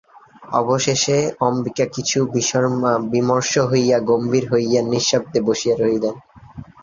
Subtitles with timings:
[0.53, 1.17] অবশেষে
[1.39, 2.19] অম্বিকা কিছু
[3.11, 6.15] বিমর্ষ হইয়া, গম্ভীর হইয়া, নিঃশব্দে বসিয়া রহিলেন।